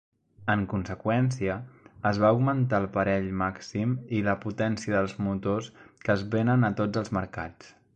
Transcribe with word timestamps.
En 0.51 0.61
conseqüència, 0.69 1.57
es 2.11 2.21
va 2.23 2.31
augmentar 2.31 2.81
el 2.85 2.89
parell 2.97 3.29
màxim 3.43 3.95
i 4.21 4.25
la 4.31 4.37
potència 4.49 4.97
dels 4.97 5.17
motors 5.29 5.73
que 6.07 6.19
es 6.19 6.29
venen 6.37 6.73
a 6.73 6.77
tots 6.83 7.05
els 7.05 7.19
mercats. 7.21 7.75